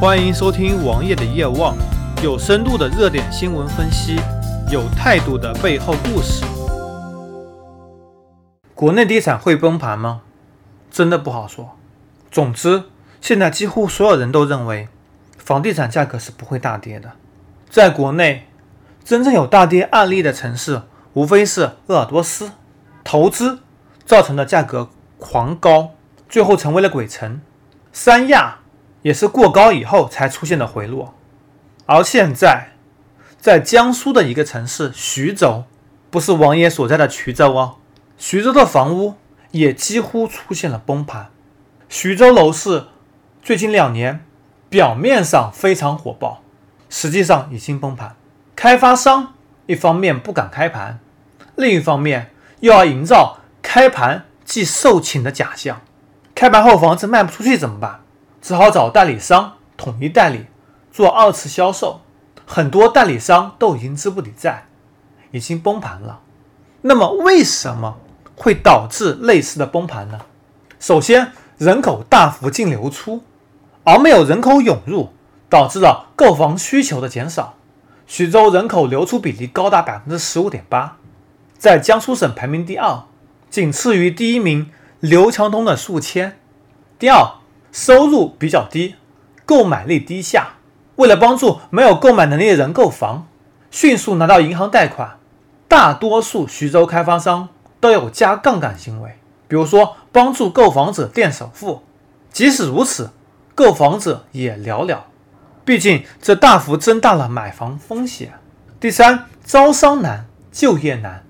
[0.00, 1.76] 欢迎收听王爷的夜望，
[2.22, 4.18] 有深度的热点新闻分析，
[4.70, 6.42] 有态度的背后故事。
[8.74, 10.22] 国内地产会崩盘吗？
[10.90, 11.76] 真的不好说。
[12.30, 12.84] 总之，
[13.20, 14.88] 现在几乎所有人都认为，
[15.36, 17.10] 房地产价格是不会大跌的。
[17.68, 18.48] 在国内，
[19.04, 20.80] 真正有大跌案例的城市，
[21.12, 22.52] 无非是鄂尔多斯，
[23.04, 23.58] 投资
[24.06, 24.88] 造成的价格
[25.18, 25.90] 狂高，
[26.26, 27.42] 最后成为了鬼城。
[27.92, 28.59] 三亚。
[29.02, 31.14] 也是过高以后才出现的回落，
[31.86, 32.72] 而现在，
[33.38, 35.64] 在江苏的一个城市徐州，
[36.10, 37.76] 不是王爷所在的衢州哦，
[38.18, 39.14] 徐州的房屋
[39.52, 41.30] 也几乎出现了崩盘。
[41.88, 42.84] 徐州楼市
[43.42, 44.24] 最近两年
[44.68, 46.42] 表面上非常火爆，
[46.90, 48.14] 实际上已经崩盘。
[48.54, 49.32] 开发商
[49.64, 51.00] 一方面不敢开盘，
[51.56, 52.30] 另一方面
[52.60, 55.80] 又要营造开盘即售罄的假象，
[56.34, 58.00] 开盘后房子卖不出去怎么办？
[58.40, 60.46] 只好找代理商统一代理，
[60.90, 62.00] 做二次销售。
[62.46, 64.66] 很多代理商都已经资不抵债，
[65.30, 66.20] 已经崩盘了。
[66.82, 67.98] 那么，为什么
[68.34, 70.20] 会导致类似的崩盘呢？
[70.80, 73.22] 首先，人口大幅净流出，
[73.84, 75.10] 而没有人口涌入，
[75.48, 77.54] 导致了购房需求的减少。
[78.06, 80.96] 徐州人口流出比例高达百分之十五点八，
[81.56, 83.04] 在江苏省排名第二，
[83.48, 86.40] 仅次于第一名刘强东的宿迁。
[86.98, 87.39] 第二。
[87.72, 88.96] 收入比较低，
[89.44, 90.54] 购买力低下。
[90.96, 93.26] 为了帮助没有购买能力的人购房，
[93.70, 95.18] 迅速拿到银行贷款，
[95.66, 97.48] 大多数徐州开发商
[97.80, 99.16] 都有加杠杆行为，
[99.48, 101.82] 比如说帮助购房者垫首付。
[102.30, 103.10] 即使如此，
[103.54, 104.98] 购房者也寥寥，
[105.64, 108.34] 毕竟这大幅增大了买房风险。
[108.78, 111.24] 第三，招商难，就业难，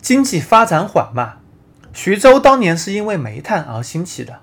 [0.00, 1.38] 经济发展缓慢。
[1.92, 4.40] 徐州当年是因为煤炭而兴起的。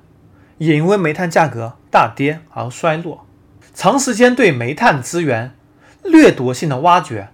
[0.57, 3.25] 也因为煤炭价格大跌而衰落，
[3.73, 5.55] 长时间对煤炭资源
[6.03, 7.29] 掠夺性的挖掘，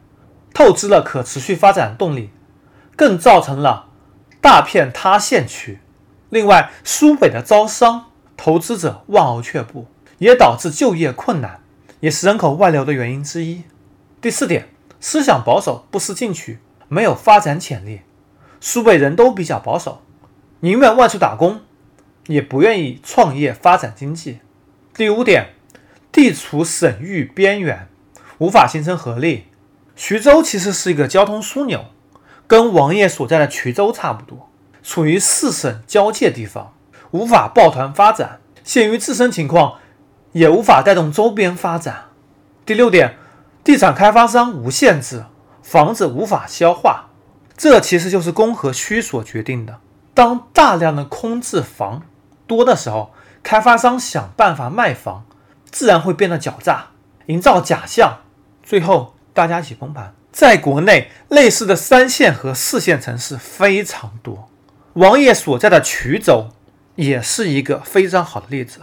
[0.54, 2.30] 透支了可持续发展动力，
[2.96, 3.88] 更造成了
[4.42, 5.80] 大片塌陷区。
[6.30, 8.06] 另外，苏北的招商
[8.38, 9.88] 投资者望而却步，
[10.20, 11.60] 也导致就业困难，
[12.00, 13.64] 也是人口外流的原因之一。
[14.22, 18.02] 第四点，思想保守，不思进取，没有发展潜力。
[18.62, 20.02] 苏北人都比较保守，
[20.60, 21.62] 宁愿外出打工。
[22.30, 24.38] 也不愿意创业发展经济。
[24.94, 25.56] 第五点，
[26.12, 27.88] 地处省域边缘，
[28.38, 29.46] 无法形成合力。
[29.96, 31.86] 徐州其实是一个交通枢纽，
[32.46, 34.48] 跟王爷所在的衢州差不多，
[34.84, 36.72] 处于四省交界地方，
[37.10, 38.40] 无法抱团发展。
[38.64, 39.80] 限于自身情况，
[40.34, 42.10] 也无法带动周边发展。
[42.64, 43.18] 第六点，
[43.64, 45.26] 地产开发商无限制，
[45.64, 47.08] 房子无法消化，
[47.58, 49.80] 这其实就是供和需所决定的。
[50.14, 52.04] 当大量的空置房。
[52.50, 55.24] 多的时候，开发商想办法卖房，
[55.70, 56.88] 自然会变得狡诈，
[57.28, 58.22] 营造假象，
[58.64, 60.16] 最后大家一起崩盘。
[60.32, 64.50] 在国内，类似的三线和四线城市非常多，
[64.94, 66.50] 王爷所在的衢州
[66.96, 68.80] 也是一个非常好的例子。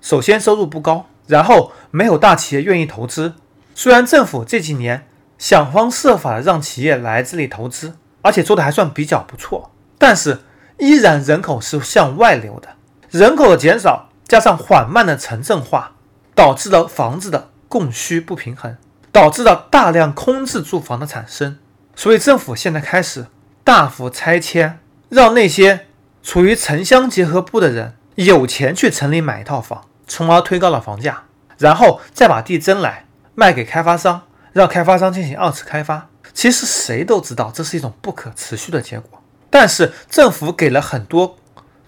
[0.00, 3.34] 首先收入不高，然后没有大企业愿意投资。
[3.74, 5.06] 虽然政府这几年
[5.36, 10.40] 想方设法的让企业来这里投资，而且做的还算比较不错，但是
[10.78, 12.68] 依然人口是向外流的。
[13.10, 15.96] 人口的减少加上缓慢的城镇化，
[16.36, 18.76] 导致了房子的供需不平衡，
[19.10, 21.58] 导致了大量空置住房的产生。
[21.96, 23.26] 所以政府现在开始
[23.64, 24.78] 大幅拆迁，
[25.08, 25.88] 让那些
[26.22, 31.24] 处于城乡结合部的人有钱去城里买一套房，从而推高了房价，
[31.58, 34.22] 然后再把地征来卖给开发商，
[34.52, 36.08] 让开发商进行二次开发。
[36.32, 39.20] 其实谁都知道这是一种不可持续的结果，
[39.50, 41.36] 但是政府给了很多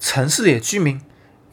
[0.00, 1.00] 城市里的居民。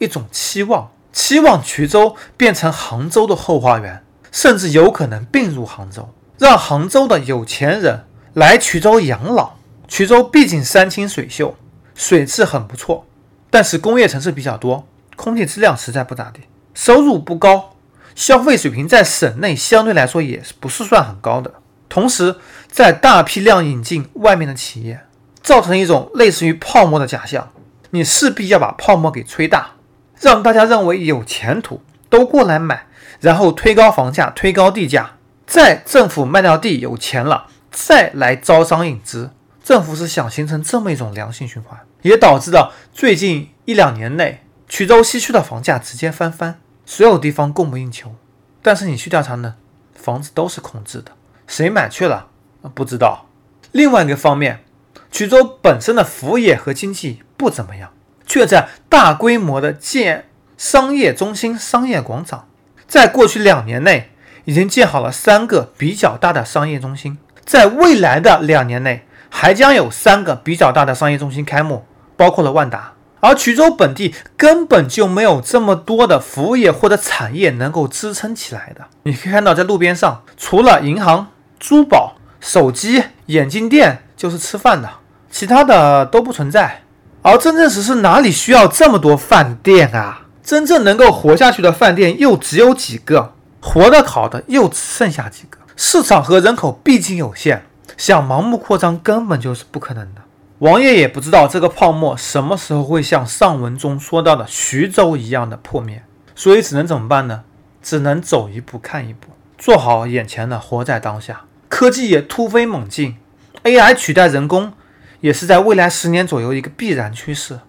[0.00, 4.02] 一种期望，期望衢州变成杭州的后花园，
[4.32, 9.52] 甚至有可能并入杭州，让杭州的有钱人来衢州养老。
[9.88, 11.54] 衢州毕竟山清水秀，
[11.94, 13.04] 水质很不错，
[13.50, 16.40] 但是工业城市比较多，空气质量实在不咋地，
[16.72, 17.74] 收入不高，
[18.14, 21.52] 消费水平在省内相对来说也不是算很高的。
[21.88, 22.36] 同时，
[22.70, 25.00] 在大批量引进外面的企业，
[25.42, 27.50] 造成一种类似于泡沫的假象，
[27.90, 29.72] 你势必要把泡沫给吹大。
[30.20, 31.80] 让大家认为有前途，
[32.10, 32.86] 都过来买，
[33.20, 35.12] 然后推高房价，推高地价，
[35.46, 39.30] 再政府卖掉地有钱了，再来招商引资。
[39.64, 48.14] 政府是想形成这么一种良性循环，也导致了最近一两年内衢州西区的房价直接翻番，所有地方供不应求。
[48.62, 49.54] 但是你去调查呢，
[49.94, 51.12] 房子都是空置的，
[51.46, 52.28] 谁买去了？
[52.74, 53.26] 不知道。
[53.72, 54.64] 另外一个方面，
[55.10, 57.92] 衢州本身的服务业和经济不怎么样。
[58.30, 62.46] 却在大规模的建商业中心、商业广场，
[62.86, 64.10] 在过去两年内，
[64.44, 71.84] 已经建好了三个比较大的商业中心，在未来的两年内，还将有三个比较大的商业中心开幕，
[72.16, 72.92] 包括了万达。
[73.18, 78.86] 而衢州本地根本就没有这么多的服务业或者产业能够支撑起来的。
[79.02, 81.26] 你可以看到，在路边上，除了银行、
[81.58, 84.88] 珠宝、手机、眼镜店，就是吃饭的，
[85.32, 86.82] 其他的都不存在。
[87.22, 90.22] 而真正实是哪里需要这么多饭店啊？
[90.42, 95.58] 真正能够活下去的饭店又只有几个，活得好的又只剩下几个。
[95.76, 97.64] 市场和人口毕竟有限，
[97.96, 100.22] 想盲目扩张根本就是不可能的。
[100.60, 106.02] 王爷也不知道这个泡沫什么时候会像上文中说到的徐州一样的破灭，
[106.34, 107.42] 所以只能怎么办呢？
[107.82, 111.42] 只能走一步看一步，做好眼前的，活在当下。
[111.68, 113.16] 科技也突飞猛进
[113.64, 114.72] ，AI 取代人工
[115.20, 117.60] 也是在未来十年左右一个必然趋势。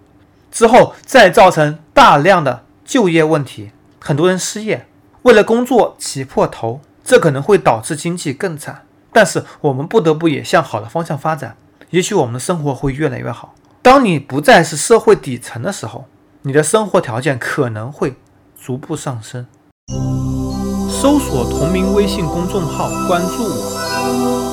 [0.51, 4.85] 之后再造成大量的就业问题，很多人失业，
[5.21, 8.85] 为了工作挤破头，这可能会导致经济更惨。
[9.13, 11.55] 但是我们不得不也向好的方向发展。
[11.91, 13.53] 也许我们的生活会越来越好。
[13.81, 16.05] 当你不再是社会底层的时候，
[16.43, 18.15] 你的生活条件可能会
[18.59, 19.45] 逐步上升。
[20.89, 24.50] 搜索同名微信公众号，关注我。